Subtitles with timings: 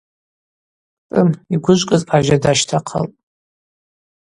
[0.99, 3.15] Кӏтӏым– йгвыжвкӏыз– ажьа дащтахъалтӏ.